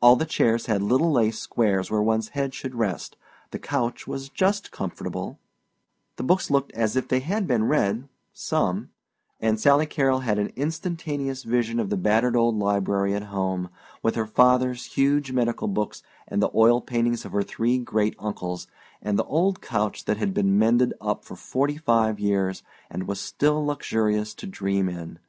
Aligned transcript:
All 0.00 0.16
the 0.16 0.26
chairs 0.26 0.66
had 0.66 0.82
little 0.82 1.12
lace 1.12 1.38
squares 1.38 1.88
where 1.88 2.02
one's 2.02 2.30
head 2.30 2.52
should 2.52 2.74
rest, 2.74 3.16
the 3.52 3.60
couch 3.60 4.08
was 4.08 4.28
just 4.28 4.72
comfortable, 4.72 5.38
the 6.16 6.24
books 6.24 6.50
looked 6.50 6.72
as 6.72 6.96
if 6.96 7.06
they 7.06 7.20
had 7.20 7.46
been 7.46 7.68
read 7.68 8.08
some 8.32 8.90
and 9.38 9.60
Sally 9.60 9.86
Carrol 9.86 10.18
had 10.26 10.36
an 10.40 10.52
instantaneous 10.56 11.44
vision 11.44 11.78
of 11.78 11.90
the 11.90 11.96
battered 11.96 12.34
old 12.34 12.56
library 12.58 13.14
at 13.14 13.22
home, 13.30 13.70
with 14.02 14.16
her 14.16 14.26
father's 14.26 14.86
huge 14.94 15.30
medical 15.30 15.68
books, 15.68 16.02
and 16.26 16.42
the 16.42 16.50
oil 16.56 16.80
paintings 16.80 17.24
of 17.24 17.30
her 17.30 17.44
three 17.44 17.78
great 17.78 18.16
uncles, 18.18 18.66
and 19.00 19.16
the 19.16 19.24
old 19.26 19.60
couch 19.62 20.06
that 20.06 20.16
had 20.16 20.34
been 20.34 20.58
mended 20.58 20.92
up 21.00 21.24
for 21.24 21.36
forty 21.36 21.76
five 21.76 22.18
years 22.18 22.64
and 22.90 23.06
was 23.06 23.20
still 23.20 23.64
luxurious 23.64 24.34
to 24.34 24.44
dream 24.48 24.88
in. 24.88 25.20